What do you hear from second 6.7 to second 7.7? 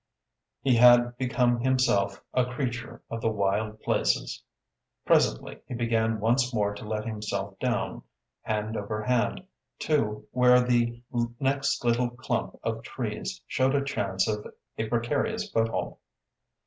to let himself